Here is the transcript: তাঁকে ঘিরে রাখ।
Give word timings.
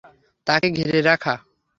তাঁকে 0.47 0.67
ঘিরে 0.77 0.99
রাখ। 1.01 1.23